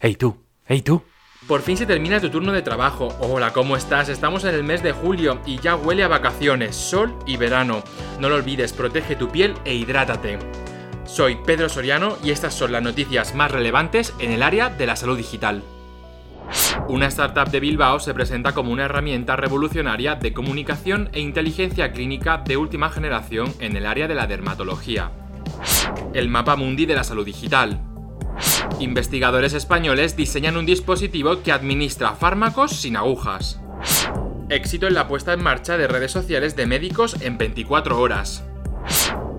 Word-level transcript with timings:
Hey 0.00 0.14
tú, 0.14 0.44
hey 0.64 0.80
tú. 0.80 1.02
Por 1.48 1.60
fin 1.60 1.76
se 1.76 1.84
termina 1.84 2.20
tu 2.20 2.30
turno 2.30 2.52
de 2.52 2.62
trabajo. 2.62 3.08
Hola, 3.18 3.52
¿cómo 3.52 3.76
estás? 3.76 4.08
Estamos 4.08 4.44
en 4.44 4.54
el 4.54 4.62
mes 4.62 4.80
de 4.80 4.92
julio 4.92 5.40
y 5.44 5.58
ya 5.58 5.74
huele 5.74 6.04
a 6.04 6.08
vacaciones, 6.08 6.76
sol 6.76 7.18
y 7.26 7.36
verano. 7.36 7.82
No 8.20 8.28
lo 8.28 8.36
olvides, 8.36 8.72
protege 8.72 9.16
tu 9.16 9.28
piel 9.28 9.54
e 9.64 9.74
hidrátate. 9.74 10.38
Soy 11.04 11.36
Pedro 11.44 11.68
Soriano 11.68 12.16
y 12.22 12.30
estas 12.30 12.54
son 12.54 12.70
las 12.70 12.82
noticias 12.82 13.34
más 13.34 13.50
relevantes 13.50 14.14
en 14.20 14.30
el 14.30 14.44
área 14.44 14.68
de 14.70 14.86
la 14.86 14.94
salud 14.94 15.16
digital. 15.16 15.64
Una 16.86 17.08
startup 17.08 17.50
de 17.50 17.58
Bilbao 17.58 17.98
se 17.98 18.14
presenta 18.14 18.52
como 18.52 18.70
una 18.70 18.84
herramienta 18.84 19.34
revolucionaria 19.34 20.14
de 20.14 20.32
comunicación 20.32 21.10
e 21.12 21.18
inteligencia 21.18 21.90
clínica 21.90 22.38
de 22.38 22.56
última 22.56 22.88
generación 22.90 23.52
en 23.58 23.76
el 23.76 23.84
área 23.84 24.06
de 24.06 24.14
la 24.14 24.28
dermatología. 24.28 25.10
El 26.14 26.28
mapa 26.28 26.54
mundi 26.54 26.86
de 26.86 26.94
la 26.94 27.02
salud 27.02 27.26
digital. 27.26 27.87
Investigadores 28.80 29.54
españoles 29.54 30.16
diseñan 30.16 30.56
un 30.56 30.66
dispositivo 30.66 31.42
que 31.42 31.52
administra 31.52 32.14
fármacos 32.14 32.72
sin 32.72 32.96
agujas. 32.96 33.60
Éxito 34.48 34.86
en 34.86 34.94
la 34.94 35.08
puesta 35.08 35.32
en 35.32 35.42
marcha 35.42 35.76
de 35.76 35.88
redes 35.88 36.12
sociales 36.12 36.56
de 36.56 36.66
médicos 36.66 37.16
en 37.20 37.38
24 37.38 38.00
horas. 38.00 38.44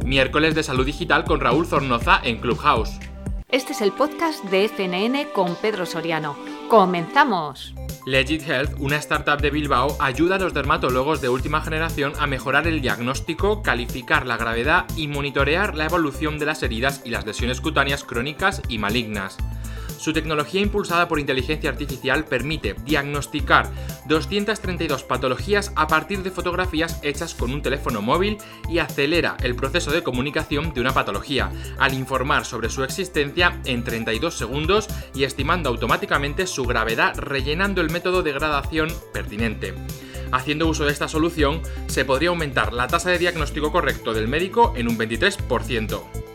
Miércoles 0.05 0.55
de 0.55 0.63
salud 0.63 0.85
digital 0.85 1.23
con 1.23 1.39
Raúl 1.39 1.65
Zornoza 1.65 2.19
en 2.23 2.39
Clubhouse. 2.39 2.99
Este 3.49 3.73
es 3.73 3.81
el 3.81 3.91
podcast 3.91 4.43
de 4.45 4.67
FNN 4.67 5.31
con 5.33 5.55
Pedro 5.55 5.85
Soriano. 5.85 6.35
¡Comenzamos! 6.69 7.73
Legit 8.05 8.48
Health, 8.48 8.76
una 8.80 8.95
startup 8.98 9.41
de 9.41 9.52
Bilbao, 9.52 9.98
ayuda 9.99 10.35
a 10.35 10.39
los 10.39 10.53
dermatólogos 10.53 11.21
de 11.21 11.30
última 11.30 11.62
generación 11.62 12.13
a 12.20 12.27
mejorar 12.27 12.67
el 12.67 12.81
diagnóstico, 12.81 13.62
calificar 13.62 14.25
la 14.25 14.38
gravedad 14.38 14.85
y 14.95 15.08
monitorear 15.08 15.75
la 15.75 15.85
evolución 15.85 16.39
de 16.39 16.45
las 16.45 16.63
heridas 16.63 17.02
y 17.05 17.09
las 17.09 17.25
lesiones 17.25 17.62
cutáneas 17.62 18.03
crónicas 18.03 18.62
y 18.67 18.77
malignas. 18.77 19.38
Su 19.99 20.13
tecnología 20.13 20.62
impulsada 20.62 21.09
por 21.09 21.20
inteligencia 21.20 21.70
artificial 21.70 22.23
permite 22.23 22.73
diagnosticar 22.85 23.70
232 24.08 25.03
patologías 25.03 25.73
a 25.75 25.88
partir 25.88 26.23
de 26.23 26.31
fotografías 26.31 27.02
hechas 27.03 27.36
con 27.36 27.52
un 27.52 27.61
teléfono 27.61 28.02
móvil 28.02 28.38
y 28.69 28.80
acelera 28.80 29.36
el 29.44 29.58
proceso 29.58 29.91
de 29.91 30.02
comunicación 30.02 30.73
de 30.73 30.80
una 30.80 30.94
patología, 30.94 31.52
al 31.78 31.94
informar 31.94 32.45
sobre 32.45 32.69
su 32.69 32.86
existencia 32.86 33.59
en 33.66 33.83
32 33.83 34.33
segundos 34.33 34.88
y 35.14 35.25
estimando 35.25 35.67
automáticamente 35.67 36.47
su 36.47 36.63
gravedad 36.63 37.17
rellenando 37.17 37.81
el 37.81 37.89
método 37.89 38.23
de 38.23 38.31
gradación 38.31 38.88
pertinente. 39.11 39.73
Haciendo 40.31 40.67
uso 40.67 40.86
de 40.86 40.94
esta 40.94 41.09
solución, 41.09 41.61
se 41.88 42.06
podría 42.06 42.30
aumentar 42.30 42.72
la 42.72 42.88
tasa 42.88 43.09
de 43.09 43.17
diagnóstico 43.17 43.73
correcto 43.73 44.13
del 44.13 44.30
médico 44.30 44.72
en 44.78 44.88
un 44.88 44.97
23% 44.97 46.28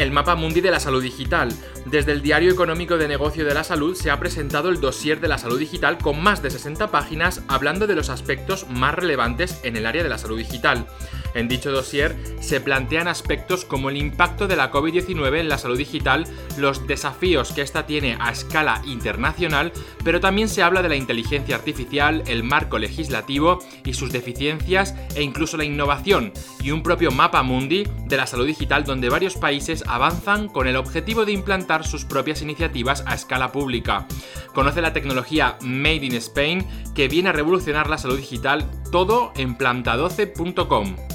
el 0.00 0.12
mapa 0.12 0.34
mundi 0.34 0.62
de 0.62 0.70
la 0.70 0.80
salud 0.80 1.02
digital. 1.02 1.52
Desde 1.84 2.12
el 2.12 2.22
Diario 2.22 2.50
Económico 2.50 2.96
de 2.96 3.06
Negocio 3.06 3.44
de 3.44 3.52
la 3.52 3.64
Salud 3.64 3.94
se 3.94 4.10
ha 4.10 4.18
presentado 4.18 4.70
el 4.70 4.80
dossier 4.80 5.20
de 5.20 5.28
la 5.28 5.36
salud 5.36 5.58
digital 5.58 5.98
con 5.98 6.22
más 6.22 6.42
de 6.42 6.50
60 6.50 6.90
páginas 6.90 7.42
hablando 7.48 7.86
de 7.86 7.94
los 7.94 8.08
aspectos 8.08 8.66
más 8.70 8.94
relevantes 8.94 9.60
en 9.62 9.76
el 9.76 9.84
área 9.84 10.02
de 10.02 10.08
la 10.08 10.16
salud 10.16 10.38
digital. 10.38 10.86
En 11.34 11.48
dicho 11.48 11.70
dossier 11.70 12.16
se 12.40 12.60
plantean 12.60 13.08
aspectos 13.08 13.64
como 13.64 13.90
el 13.90 13.96
impacto 13.96 14.48
de 14.48 14.56
la 14.56 14.70
COVID-19 14.70 15.38
en 15.38 15.48
la 15.48 15.58
salud 15.58 15.78
digital, 15.78 16.26
los 16.56 16.86
desafíos 16.86 17.52
que 17.52 17.62
ésta 17.62 17.86
tiene 17.86 18.16
a 18.20 18.30
escala 18.30 18.82
internacional, 18.84 19.72
pero 20.04 20.20
también 20.20 20.48
se 20.48 20.62
habla 20.62 20.82
de 20.82 20.88
la 20.88 20.96
inteligencia 20.96 21.56
artificial, 21.56 22.22
el 22.26 22.42
marco 22.42 22.78
legislativo 22.78 23.58
y 23.84 23.94
sus 23.94 24.12
deficiencias 24.12 24.94
e 25.14 25.22
incluso 25.22 25.56
la 25.56 25.64
innovación 25.64 26.32
y 26.62 26.70
un 26.70 26.82
propio 26.82 27.10
mapa 27.10 27.42
mundi 27.42 27.84
de 28.06 28.16
la 28.16 28.26
salud 28.26 28.46
digital 28.46 28.84
donde 28.84 29.08
varios 29.08 29.36
países 29.36 29.84
avanzan 29.86 30.48
con 30.48 30.66
el 30.66 30.76
objetivo 30.76 31.24
de 31.24 31.32
implantar 31.32 31.86
sus 31.86 32.04
propias 32.04 32.42
iniciativas 32.42 33.04
a 33.06 33.14
escala 33.14 33.52
pública. 33.52 34.06
Conoce 34.54 34.80
la 34.80 34.92
tecnología 34.92 35.56
Made 35.62 36.06
in 36.06 36.14
Spain 36.14 36.66
que 36.94 37.08
viene 37.08 37.28
a 37.28 37.32
revolucionar 37.32 37.88
la 37.88 37.98
salud 37.98 38.16
digital 38.16 38.68
todo 38.90 39.32
en 39.36 39.56
planta12.com. 39.56 41.09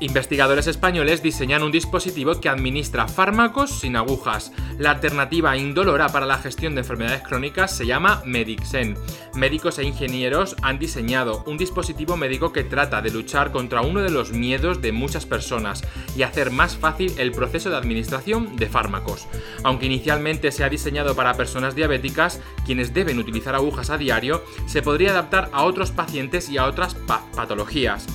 Investigadores 0.00 0.68
españoles 0.68 1.24
diseñan 1.24 1.64
un 1.64 1.72
dispositivo 1.72 2.40
que 2.40 2.48
administra 2.48 3.08
fármacos 3.08 3.80
sin 3.80 3.96
agujas. 3.96 4.52
La 4.78 4.92
alternativa 4.92 5.56
indolora 5.56 6.08
para 6.10 6.24
la 6.24 6.38
gestión 6.38 6.76
de 6.76 6.82
enfermedades 6.82 7.22
crónicas 7.22 7.76
se 7.76 7.84
llama 7.84 8.22
Medixen. 8.24 8.96
Médicos 9.34 9.80
e 9.80 9.84
ingenieros 9.84 10.54
han 10.62 10.78
diseñado 10.78 11.42
un 11.48 11.58
dispositivo 11.58 12.16
médico 12.16 12.52
que 12.52 12.62
trata 12.62 13.02
de 13.02 13.10
luchar 13.10 13.50
contra 13.50 13.80
uno 13.80 14.00
de 14.00 14.10
los 14.10 14.30
miedos 14.30 14.80
de 14.80 14.92
muchas 14.92 15.26
personas 15.26 15.82
y 16.16 16.22
hacer 16.22 16.52
más 16.52 16.76
fácil 16.76 17.12
el 17.18 17.32
proceso 17.32 17.68
de 17.68 17.76
administración 17.76 18.54
de 18.54 18.68
fármacos. 18.68 19.26
Aunque 19.64 19.86
inicialmente 19.86 20.52
se 20.52 20.62
ha 20.62 20.68
diseñado 20.68 21.16
para 21.16 21.34
personas 21.34 21.74
diabéticas, 21.74 22.40
quienes 22.64 22.94
deben 22.94 23.18
utilizar 23.18 23.56
agujas 23.56 23.90
a 23.90 23.98
diario, 23.98 24.44
se 24.66 24.80
podría 24.80 25.10
adaptar 25.10 25.50
a 25.52 25.64
otros 25.64 25.90
pacientes 25.90 26.48
y 26.48 26.56
a 26.56 26.66
otras 26.66 26.94
patologías 27.34 28.06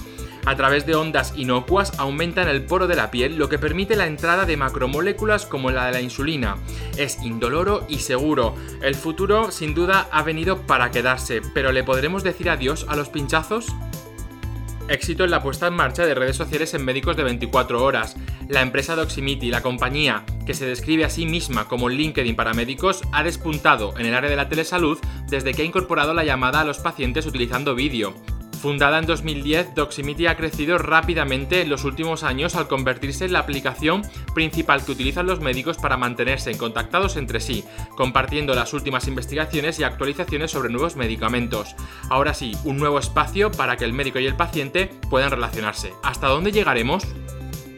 a 0.45 0.55
través 0.55 0.85
de 0.85 0.95
ondas 0.95 1.33
inocuas 1.35 1.97
aumentan 1.99 2.47
el 2.47 2.63
poro 2.63 2.87
de 2.87 2.95
la 2.95 3.11
piel, 3.11 3.37
lo 3.37 3.49
que 3.49 3.59
permite 3.59 3.95
la 3.95 4.07
entrada 4.07 4.45
de 4.45 4.57
macromoléculas 4.57 5.45
como 5.45 5.71
la 5.71 5.85
de 5.85 5.91
la 5.93 6.01
insulina. 6.01 6.57
Es 6.97 7.21
indoloro 7.23 7.85
y 7.89 7.99
seguro. 7.99 8.55
El 8.81 8.95
futuro 8.95 9.51
sin 9.51 9.73
duda 9.73 10.07
ha 10.11 10.23
venido 10.23 10.61
para 10.61 10.91
quedarse, 10.91 11.41
pero 11.53 11.71
¿le 11.71 11.83
podremos 11.83 12.23
decir 12.23 12.49
adiós 12.49 12.85
a 12.89 12.95
los 12.95 13.09
pinchazos? 13.09 13.67
Éxito 14.89 15.23
en 15.23 15.31
la 15.31 15.41
puesta 15.41 15.67
en 15.67 15.75
marcha 15.75 16.05
de 16.05 16.13
redes 16.13 16.35
sociales 16.35 16.73
en 16.73 16.83
médicos 16.83 17.15
de 17.15 17.23
24 17.23 17.83
horas. 17.83 18.17
La 18.49 18.61
empresa 18.61 18.95
Doximity, 18.95 19.49
la 19.49 19.61
compañía 19.61 20.25
que 20.45 20.53
se 20.53 20.65
describe 20.65 21.05
a 21.05 21.09
sí 21.09 21.25
misma 21.25 21.69
como 21.69 21.87
LinkedIn 21.87 22.35
para 22.35 22.53
médicos, 22.53 23.01
ha 23.13 23.23
despuntado 23.23 23.97
en 23.97 24.05
el 24.05 24.13
área 24.13 24.29
de 24.29 24.35
la 24.35 24.49
telesalud 24.49 24.99
desde 25.29 25.53
que 25.53 25.61
ha 25.61 25.65
incorporado 25.65 26.13
la 26.13 26.25
llamada 26.25 26.59
a 26.59 26.65
los 26.65 26.79
pacientes 26.79 27.25
utilizando 27.25 27.75
vídeo. 27.75 28.13
Fundada 28.63 28.97
en 28.97 29.05
2010, 29.05 29.75
Doximity 29.75 30.27
ha 30.27 30.37
crecido 30.37 30.77
rápidamente 30.77 31.59
en 31.59 31.69
los 31.69 31.83
últimos 31.83 32.23
años 32.23 32.55
al 32.55 32.69
convertirse 32.69 33.25
en 33.25 33.33
la 33.33 33.39
aplicación 33.39 34.03
principal 34.33 34.85
que 34.85 34.93
utilizan 34.93 35.27
los 35.27 35.41
médicos 35.41 35.75
para 35.75 35.97
mantenerse 35.97 36.57
contactados 36.57 37.17
entre 37.17 37.41
sí, 37.41 37.65
compartiendo 37.97 38.55
las 38.55 38.73
últimas 38.73 39.09
investigaciones 39.09 39.79
y 39.79 39.83
actualizaciones 39.83 40.51
sobre 40.51 40.69
nuevos 40.69 40.95
medicamentos. 40.95 41.75
Ahora 42.09 42.33
sí, 42.33 42.55
un 42.63 42.77
nuevo 42.77 42.99
espacio 42.99 43.51
para 43.51 43.75
que 43.75 43.83
el 43.83 43.91
médico 43.91 44.19
y 44.19 44.27
el 44.27 44.37
paciente 44.37 44.89
puedan 45.09 45.31
relacionarse. 45.31 45.91
¿Hasta 46.01 46.29
dónde 46.29 46.53
llegaremos? 46.53 47.03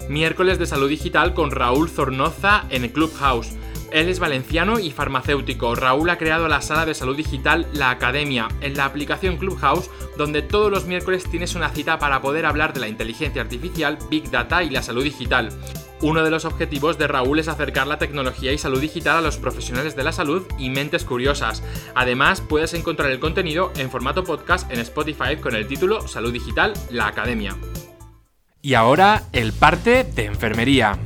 Miércoles 0.08 0.60
de 0.60 0.68
salud 0.68 0.88
digital 0.88 1.34
con 1.34 1.50
Raúl 1.50 1.90
Zornoza 1.90 2.66
en 2.70 2.88
Clubhouse. 2.90 3.56
Él 3.96 4.10
es 4.10 4.20
valenciano 4.20 4.78
y 4.78 4.92
farmacéutico. 4.92 5.74
Raúl 5.74 6.10
ha 6.10 6.18
creado 6.18 6.50
la 6.50 6.60
sala 6.62 6.86
de 6.86 6.94
salud 6.94 7.16
digital 7.16 7.66
La 7.72 7.92
Academia 7.92 8.50
en 8.60 8.76
la 8.76 8.84
aplicación 8.84 9.38
Clubhouse, 9.38 9.90
donde 10.18 10.42
todos 10.42 10.70
los 10.70 10.86
miércoles 10.86 11.24
tienes 11.32 11.56
una 11.56 11.70
cita 11.70 11.98
para 11.98 12.22
poder 12.22 12.46
hablar 12.46 12.74
de 12.74 12.82
la 12.82 12.90
inteligencia 12.90 13.42
artificial, 13.42 13.98
Big 14.10 14.30
Data 14.30 14.64
y 14.64 14.70
la 14.70 14.84
salud 14.84 15.06
digital. 15.06 15.48
Uno 16.02 16.26
de 16.26 16.30
los 16.30 16.44
objetivos 16.44 16.98
de 16.98 17.08
Raúl 17.08 17.40
es 17.40 17.48
acercar 17.48 17.88
la 17.88 17.98
tecnología 17.98 18.52
y 18.52 18.58
salud 18.58 18.82
digital 18.82 19.16
a 19.16 19.22
los 19.22 19.38
profesionales 19.38 19.96
de 19.96 20.04
la 20.04 20.12
salud 20.12 20.46
y 20.60 20.70
mentes 20.70 21.06
curiosas. 21.06 21.64
Además, 21.96 22.42
puedes 22.42 22.74
encontrar 22.74 23.12
el 23.12 23.22
contenido 23.22 23.72
en 23.78 23.90
formato 23.90 24.26
podcast 24.26 24.70
en 24.74 24.80
Spotify 24.80 25.38
con 25.40 25.56
el 25.56 25.68
título 25.68 26.06
Salud 26.06 26.34
Digital 26.34 26.74
La 26.90 27.08
Academia. 27.08 27.56
Y 28.62 28.74
ahora, 28.74 29.24
el 29.32 29.54
parte 29.54 30.04
de 30.04 30.26
enfermería. 30.26 31.00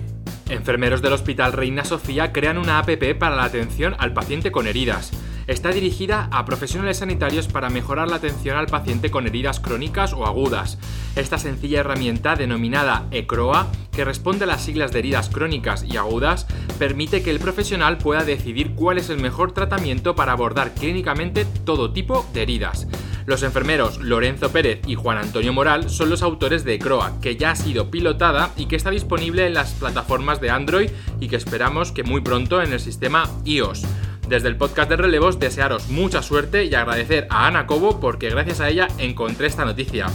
Enfermeros 0.49 1.03
del 1.03 1.13
Hospital 1.13 1.53
Reina 1.53 1.85
Sofía 1.85 2.33
crean 2.33 2.57
una 2.57 2.79
APP 2.79 3.15
para 3.17 3.35
la 3.35 3.43
atención 3.43 3.95
al 3.99 4.13
paciente 4.13 4.51
con 4.51 4.65
heridas. 4.65 5.11
Está 5.45 5.69
dirigida 5.69 6.27
a 6.31 6.45
profesionales 6.45 6.97
sanitarios 6.97 7.47
para 7.47 7.69
mejorar 7.69 8.07
la 8.07 8.17
atención 8.17 8.57
al 8.57 8.67
paciente 8.67 9.11
con 9.11 9.27
heridas 9.27 9.59
crónicas 9.59 10.13
o 10.13 10.25
agudas. 10.25 10.77
Esta 11.15 11.37
sencilla 11.37 11.79
herramienta 11.79 12.35
denominada 12.35 13.05
ECROA, 13.11 13.67
que 13.91 14.05
responde 14.05 14.45
a 14.45 14.47
las 14.47 14.63
siglas 14.63 14.91
de 14.91 14.99
heridas 14.99 15.29
crónicas 15.29 15.83
y 15.83 15.97
agudas, 15.97 16.47
permite 16.77 17.21
que 17.21 17.31
el 17.31 17.39
profesional 17.39 17.97
pueda 17.97 18.23
decidir 18.23 18.73
cuál 18.75 18.97
es 18.97 19.09
el 19.09 19.19
mejor 19.19 19.51
tratamiento 19.51 20.15
para 20.15 20.31
abordar 20.31 20.73
clínicamente 20.73 21.45
todo 21.45 21.93
tipo 21.93 22.25
de 22.33 22.43
heridas. 22.43 22.87
Los 23.29 23.43
enfermeros 23.43 23.99
Lorenzo 23.99 24.51
Pérez 24.51 24.81
y 24.87 24.95
Juan 24.95 25.19
Antonio 25.19 25.53
Moral 25.53 25.91
son 25.91 26.09
los 26.09 26.23
autores 26.23 26.63
de 26.63 26.79
Croa, 26.79 27.13
que 27.21 27.37
ya 27.37 27.51
ha 27.51 27.55
sido 27.55 27.91
pilotada 27.91 28.51
y 28.57 28.65
que 28.65 28.75
está 28.75 28.89
disponible 28.89 29.45
en 29.45 29.53
las 29.53 29.73
plataformas 29.73 30.41
de 30.41 30.49
Android 30.49 30.89
y 31.19 31.27
que 31.27 31.35
esperamos 31.35 31.91
que 31.91 32.01
muy 32.01 32.21
pronto 32.21 32.59
en 32.59 32.73
el 32.73 32.79
sistema 32.79 33.29
iOS. 33.45 33.83
Desde 34.27 34.47
el 34.47 34.57
podcast 34.57 34.89
de 34.89 34.97
relevos 34.97 35.37
desearos 35.37 35.89
mucha 35.89 36.23
suerte 36.23 36.65
y 36.65 36.73
agradecer 36.73 37.27
a 37.29 37.45
Ana 37.45 37.67
Cobo 37.67 37.99
porque 37.99 38.31
gracias 38.31 38.61
a 38.61 38.69
ella 38.69 38.87
encontré 38.97 39.45
esta 39.45 39.63
noticia. 39.63 40.07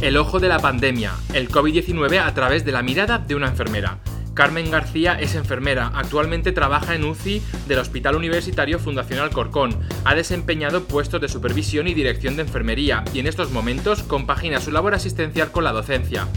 El 0.00 0.16
ojo 0.16 0.38
de 0.38 0.46
la 0.46 0.60
pandemia, 0.60 1.14
el 1.34 1.48
COVID-19 1.48 2.24
a 2.24 2.32
través 2.34 2.64
de 2.64 2.70
la 2.70 2.82
mirada 2.82 3.18
de 3.18 3.34
una 3.34 3.48
enfermera. 3.48 3.98
Carmen 4.34 4.70
García 4.70 5.18
es 5.20 5.34
enfermera, 5.34 5.92
actualmente 5.94 6.52
trabaja 6.52 6.94
en 6.94 7.04
UCI 7.04 7.42
del 7.68 7.78
Hospital 7.78 8.16
Universitario 8.16 8.78
Fundación 8.78 9.20
Alcorcón. 9.20 9.78
Ha 10.04 10.14
desempeñado 10.14 10.84
puestos 10.84 11.20
de 11.20 11.28
supervisión 11.28 11.86
y 11.86 11.94
dirección 11.94 12.36
de 12.36 12.42
enfermería 12.42 13.04
y 13.12 13.20
en 13.20 13.26
estos 13.26 13.50
momentos 13.50 14.02
compagina 14.02 14.60
su 14.60 14.72
labor 14.72 14.94
asistencial 14.94 15.50
con 15.50 15.64
la 15.64 15.72
docencia. 15.72 16.28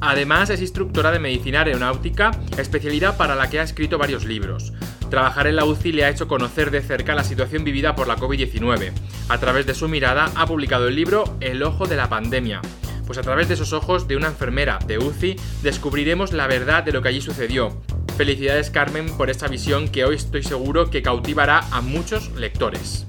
Además 0.00 0.50
es 0.50 0.60
instructora 0.60 1.12
de 1.12 1.20
medicina 1.20 1.60
aeronáutica, 1.60 2.32
especialidad 2.58 3.16
para 3.16 3.36
la 3.36 3.48
que 3.48 3.60
ha 3.60 3.62
escrito 3.62 3.98
varios 3.98 4.24
libros. 4.24 4.72
Trabajar 5.08 5.46
en 5.46 5.56
la 5.56 5.64
UCI 5.64 5.92
le 5.92 6.04
ha 6.04 6.10
hecho 6.10 6.26
conocer 6.26 6.72
de 6.72 6.82
cerca 6.82 7.14
la 7.14 7.22
situación 7.22 7.62
vivida 7.62 7.94
por 7.94 8.08
la 8.08 8.16
COVID-19. 8.16 8.92
A 9.28 9.38
través 9.38 9.64
de 9.64 9.74
su 9.74 9.88
mirada 9.88 10.30
ha 10.34 10.46
publicado 10.46 10.88
el 10.88 10.96
libro 10.96 11.36
El 11.40 11.62
ojo 11.62 11.86
de 11.86 11.96
la 11.96 12.08
pandemia. 12.08 12.60
Pues 13.06 13.18
a 13.18 13.22
través 13.22 13.48
de 13.48 13.54
esos 13.54 13.72
ojos 13.72 14.08
de 14.08 14.16
una 14.16 14.28
enfermera 14.28 14.78
de 14.86 14.98
UCI 14.98 15.36
descubriremos 15.62 16.32
la 16.32 16.46
verdad 16.46 16.82
de 16.82 16.92
lo 16.92 17.02
que 17.02 17.08
allí 17.08 17.20
sucedió. 17.20 17.76
Felicidades 18.16 18.70
Carmen 18.70 19.08
por 19.16 19.30
esta 19.30 19.48
visión 19.48 19.88
que 19.88 20.04
hoy 20.04 20.16
estoy 20.16 20.42
seguro 20.42 20.90
que 20.90 21.02
cautivará 21.02 21.60
a 21.70 21.80
muchos 21.80 22.30
lectores. 22.32 23.06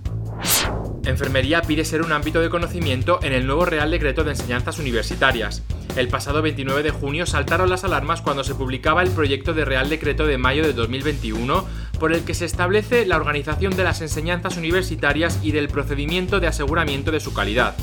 Enfermería 1.06 1.62
pide 1.62 1.86
ser 1.86 2.02
un 2.02 2.12
ámbito 2.12 2.42
de 2.42 2.50
conocimiento 2.50 3.20
en 3.22 3.32
el 3.32 3.46
nuevo 3.46 3.66
Real 3.66 3.92
Decreto 3.92 4.24
de 4.24 4.32
Enseñanzas 4.32 4.80
Universitarias. 4.80 5.62
El 5.96 6.08
pasado 6.08 6.42
29 6.42 6.82
de 6.82 6.90
junio 6.90 7.26
saltaron 7.26 7.70
las 7.70 7.84
alarmas 7.84 8.22
cuando 8.22 8.44
se 8.44 8.56
publicaba 8.56 9.04
el 9.04 9.12
proyecto 9.12 9.54
de 9.54 9.64
Real 9.64 9.88
Decreto 9.88 10.26
de 10.26 10.38
mayo 10.38 10.64
de 10.64 10.74
2021 10.74 11.66
por 12.00 12.12
el 12.12 12.24
que 12.24 12.34
se 12.34 12.46
establece 12.46 13.06
la 13.06 13.16
organización 13.16 13.76
de 13.76 13.84
las 13.84 14.02
enseñanzas 14.02 14.58
universitarias 14.58 15.40
y 15.42 15.52
del 15.52 15.70
procedimiento 15.70 16.40
de 16.40 16.48
aseguramiento 16.48 17.12
de 17.12 17.20
su 17.20 17.34
calidad. 17.34 17.76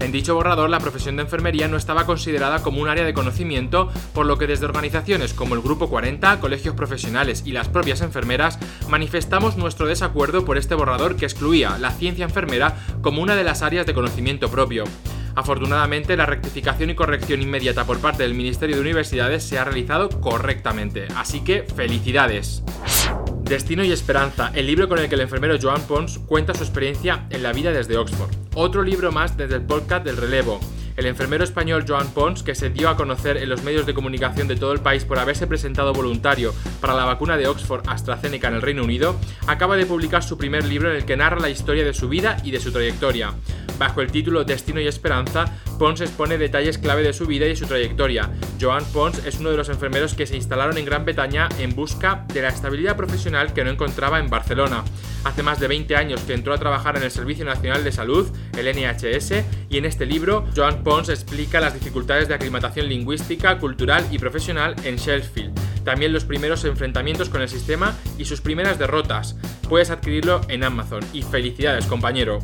En 0.00 0.12
dicho 0.12 0.34
borrador, 0.34 0.70
la 0.70 0.78
profesión 0.78 1.16
de 1.16 1.22
enfermería 1.22 1.68
no 1.68 1.76
estaba 1.76 2.06
considerada 2.06 2.62
como 2.62 2.80
un 2.80 2.88
área 2.88 3.04
de 3.04 3.14
conocimiento, 3.14 3.90
por 4.14 4.26
lo 4.26 4.38
que 4.38 4.46
desde 4.46 4.64
organizaciones 4.64 5.34
como 5.34 5.54
el 5.54 5.60
Grupo 5.60 5.90
40, 5.90 6.40
colegios 6.40 6.74
profesionales 6.74 7.42
y 7.44 7.52
las 7.52 7.68
propias 7.68 8.00
enfermeras 8.00 8.58
manifestamos 8.88 9.56
nuestro 9.56 9.86
desacuerdo 9.86 10.44
por 10.44 10.56
este 10.56 10.74
borrador 10.74 11.16
que 11.16 11.24
excluía 11.24 11.78
la 11.78 11.90
ciencia 11.90 12.24
enfermera 12.24 12.76
como 13.02 13.22
una 13.22 13.34
de 13.34 13.44
las 13.44 13.62
áreas 13.62 13.86
de 13.86 13.94
conocimiento 13.94 14.50
propio. 14.50 14.84
Afortunadamente, 15.34 16.16
la 16.16 16.26
rectificación 16.26 16.90
y 16.90 16.94
corrección 16.94 17.42
inmediata 17.42 17.84
por 17.84 17.98
parte 18.00 18.24
del 18.24 18.34
Ministerio 18.34 18.76
de 18.76 18.82
Universidades 18.82 19.44
se 19.44 19.58
ha 19.58 19.64
realizado 19.64 20.08
correctamente, 20.08 21.06
así 21.16 21.40
que 21.44 21.62
felicidades. 21.62 22.62
Destino 23.48 23.82
y 23.82 23.92
Esperanza, 23.92 24.52
el 24.54 24.66
libro 24.66 24.90
con 24.90 24.98
el 24.98 25.08
que 25.08 25.14
el 25.14 25.22
enfermero 25.22 25.56
Joan 25.60 25.80
Pons 25.80 26.18
cuenta 26.18 26.52
su 26.52 26.64
experiencia 26.64 27.26
en 27.30 27.42
la 27.42 27.54
vida 27.54 27.72
desde 27.72 27.96
Oxford. 27.96 28.28
Otro 28.54 28.82
libro 28.82 29.10
más 29.10 29.38
desde 29.38 29.54
el 29.54 29.62
podcast 29.62 30.04
del 30.04 30.18
relevo. 30.18 30.60
El 30.98 31.06
enfermero 31.06 31.44
español 31.44 31.86
Joan 31.88 32.08
Pons, 32.08 32.42
que 32.42 32.54
se 32.54 32.68
dio 32.68 32.90
a 32.90 32.96
conocer 32.96 33.38
en 33.38 33.48
los 33.48 33.62
medios 33.62 33.86
de 33.86 33.94
comunicación 33.94 34.48
de 34.48 34.56
todo 34.56 34.72
el 34.72 34.80
país 34.80 35.06
por 35.06 35.18
haberse 35.18 35.46
presentado 35.46 35.94
voluntario 35.94 36.52
para 36.82 36.92
la 36.92 37.06
vacuna 37.06 37.38
de 37.38 37.46
Oxford 37.46 37.88
AstraZeneca 37.88 38.48
en 38.48 38.54
el 38.56 38.62
Reino 38.62 38.84
Unido, 38.84 39.16
acaba 39.46 39.78
de 39.78 39.86
publicar 39.86 40.22
su 40.22 40.36
primer 40.36 40.66
libro 40.66 40.90
en 40.90 40.96
el 40.96 41.06
que 41.06 41.16
narra 41.16 41.40
la 41.40 41.48
historia 41.48 41.84
de 41.84 41.94
su 41.94 42.10
vida 42.10 42.36
y 42.44 42.50
de 42.50 42.60
su 42.60 42.70
trayectoria. 42.70 43.32
Bajo 43.78 44.00
el 44.00 44.10
título 44.10 44.44
Destino 44.44 44.80
y 44.80 44.88
Esperanza, 44.88 45.44
Pons 45.78 46.00
expone 46.00 46.36
detalles 46.36 46.78
clave 46.78 47.02
de 47.02 47.12
su 47.12 47.26
vida 47.26 47.46
y 47.46 47.54
su 47.54 47.66
trayectoria. 47.66 48.30
Joan 48.60 48.84
Pons 48.86 49.24
es 49.24 49.38
uno 49.38 49.50
de 49.50 49.56
los 49.56 49.68
enfermeros 49.68 50.14
que 50.14 50.26
se 50.26 50.36
instalaron 50.36 50.76
en 50.78 50.84
Gran 50.84 51.04
Bretaña 51.04 51.48
en 51.58 51.74
busca 51.74 52.26
de 52.32 52.42
la 52.42 52.48
estabilidad 52.48 52.96
profesional 52.96 53.52
que 53.52 53.62
no 53.62 53.70
encontraba 53.70 54.18
en 54.18 54.28
Barcelona. 54.28 54.84
Hace 55.24 55.42
más 55.42 55.60
de 55.60 55.68
20 55.68 55.94
años 55.94 56.20
que 56.22 56.34
entró 56.34 56.52
a 56.52 56.58
trabajar 56.58 56.96
en 56.96 57.04
el 57.04 57.10
Servicio 57.10 57.44
Nacional 57.44 57.84
de 57.84 57.92
Salud, 57.92 58.28
el 58.56 58.66
NHS, 58.66 59.44
y 59.70 59.78
en 59.78 59.84
este 59.84 60.06
libro, 60.06 60.46
Joan 60.56 60.82
Pons 60.82 61.08
explica 61.08 61.60
las 61.60 61.74
dificultades 61.74 62.28
de 62.28 62.34
aclimatación 62.34 62.88
lingüística, 62.88 63.58
cultural 63.58 64.04
y 64.10 64.18
profesional 64.18 64.74
en 64.84 64.96
Sheffield. 64.96 65.52
También 65.84 66.12
los 66.12 66.24
primeros 66.24 66.64
enfrentamientos 66.64 67.28
con 67.28 67.42
el 67.42 67.48
sistema 67.48 67.96
y 68.18 68.24
sus 68.24 68.40
primeras 68.40 68.78
derrotas. 68.78 69.36
Puedes 69.68 69.90
adquirirlo 69.90 70.40
en 70.48 70.64
Amazon. 70.64 71.02
Y 71.12 71.22
felicidades, 71.22 71.86
compañero. 71.86 72.40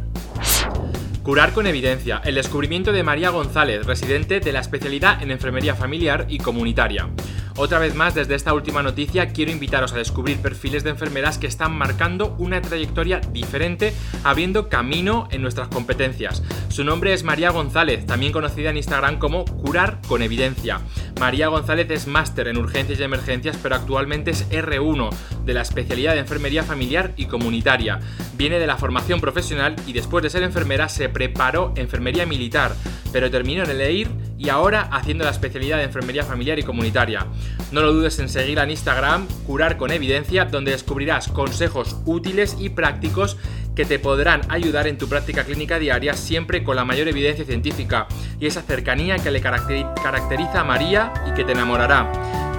Curar 1.25 1.55
con 1.55 1.67
evidencia, 1.67 2.21
el 2.23 2.35
descubrimiento 2.35 2.93
de 2.93 3.03
María 3.03 3.31
González, 3.31 3.87
residente 3.87 4.41
de 4.41 4.53
la 4.53 4.61
especialidad 4.61 5.23
en 5.23 5.31
enfermería 5.31 5.75
familiar 5.75 6.27
y 6.29 6.37
comunitaria. 6.37 7.09
Otra 7.57 7.79
vez 7.79 7.95
más, 7.95 8.15
desde 8.15 8.35
esta 8.35 8.53
última 8.53 8.83
noticia, 8.83 9.29
quiero 9.29 9.51
invitaros 9.51 9.95
a 9.95 9.97
descubrir 9.97 10.37
perfiles 10.43 10.85
de 10.85 10.91
enfermeras 10.91 11.39
que 11.39 11.47
están 11.47 11.79
marcando 11.79 12.37
una 12.39 12.61
trayectoria 12.61 13.21
diferente, 13.21 13.95
abriendo 14.23 14.69
camino 14.69 15.27
en 15.31 15.41
nuestras 15.41 15.69
competencias. 15.69 16.43
Su 16.75 16.83
nombre 16.83 17.15
es 17.15 17.23
María 17.23 17.51
González, 17.51 18.05
también 18.05 18.33
conocida 18.33 18.71
en 18.71 18.77
Instagram 18.77 19.21
como 19.21 19.45
Curar 19.45 20.01
con 20.09 20.23
Evidencia. 20.23 20.81
María 21.21 21.47
González 21.47 21.89
es 21.89 22.09
máster 22.09 22.49
en 22.49 22.59
urgencias 22.59 22.99
y 22.99 23.05
emergencias, 23.05 23.57
pero 23.63 23.77
actualmente 23.77 24.33
es 24.33 24.51
R1 24.51 25.09
de 25.45 25.55
la 25.55 25.63
especialidad 25.63 26.15
de 26.15 26.19
enfermería 26.19 26.65
familiar 26.65 27.13
y 27.17 27.27
comunitaria. 27.27 28.01
Viene 28.37 28.59
de 28.59 28.67
la 28.67 28.77
formación 28.77 29.21
profesional 29.21 29.77
y 29.87 29.93
después 29.93 30.25
de 30.25 30.31
ser 30.31 30.43
enfermera 30.43 30.89
se 30.89 31.09
preparó 31.09 31.73
enfermería 31.77 32.27
militar, 32.27 32.75
pero 33.13 33.31
terminó 33.31 33.63
en 33.63 33.71
el 33.71 33.81
EIR 33.81 34.09
y 34.37 34.49
ahora 34.49 34.89
haciendo 34.91 35.23
la 35.23 35.31
especialidad 35.31 35.77
de 35.77 35.85
enfermería 35.85 36.25
familiar 36.25 36.59
y 36.59 36.65
comunitaria. 36.65 37.29
No 37.71 37.83
lo 37.83 37.93
dudes 37.93 38.19
en 38.19 38.29
seguir 38.29 38.59
en 38.59 38.73
Instagram, 38.73 39.29
Curar 39.47 39.77
con 39.77 39.93
Evidencia, 39.93 40.47
donde 40.47 40.73
descubrirás 40.73 41.29
consejos 41.29 41.97
útiles 42.05 42.57
y 42.59 42.71
prácticos 42.71 43.37
que 43.75 43.85
te 43.85 43.99
podrán 43.99 44.41
ayudar 44.49 44.87
en 44.87 44.99
tu 44.99 45.09
práctica 45.09 45.45
clínica 45.45 45.79
diaria 45.79 46.15
siempre 46.15 46.63
con 46.63 46.77
la 46.77 46.85
mayor 46.85 47.09
evidencia 47.09 47.45
científica 47.45 48.07
y 48.41 48.47
esa 48.47 48.63
cercanía 48.63 49.19
que 49.19 49.31
le 49.31 49.41
caracteriza 49.41 50.61
a 50.61 50.65
María 50.65 51.13
y 51.29 51.35
que 51.35 51.45
te 51.45 51.53
enamorará. 51.53 52.11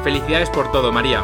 Felicidades 0.03 0.49
por 0.49 0.71
todo, 0.71 0.91
María. 0.91 1.23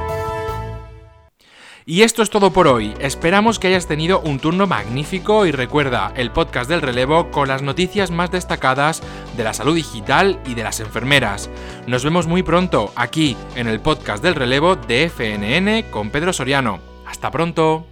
Y 1.85 2.03
esto 2.03 2.21
es 2.21 2.29
todo 2.29 2.51
por 2.53 2.67
hoy. 2.67 2.93
Esperamos 2.99 3.57
que 3.57 3.67
hayas 3.67 3.87
tenido 3.87 4.21
un 4.21 4.39
turno 4.39 4.67
magnífico 4.67 5.45
y 5.45 5.51
recuerda 5.51 6.13
el 6.15 6.31
podcast 6.31 6.69
del 6.69 6.81
relevo 6.81 7.31
con 7.31 7.47
las 7.47 7.63
noticias 7.63 8.11
más 8.11 8.31
destacadas 8.31 9.01
de 9.35 9.43
la 9.43 9.53
salud 9.53 9.75
digital 9.75 10.39
y 10.45 10.53
de 10.53 10.63
las 10.63 10.79
enfermeras. 10.79 11.49
Nos 11.87 12.03
vemos 12.03 12.27
muy 12.27 12.43
pronto 12.43 12.93
aquí 12.95 13.35
en 13.55 13.67
el 13.67 13.79
podcast 13.79 14.23
del 14.23 14.35
relevo 14.35 14.75
de 14.75 15.09
FNN 15.09 15.91
con 15.91 16.11
Pedro 16.11 16.33
Soriano. 16.33 16.79
Hasta 17.05 17.31
pronto. 17.31 17.90